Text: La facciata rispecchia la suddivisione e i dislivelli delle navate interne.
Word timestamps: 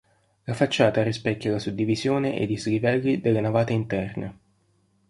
La 0.45 0.55
facciata 0.55 1.03
rispecchia 1.03 1.51
la 1.51 1.59
suddivisione 1.59 2.35
e 2.35 2.45
i 2.45 2.47
dislivelli 2.47 3.21
delle 3.21 3.39
navate 3.39 3.73
interne. 3.73 4.37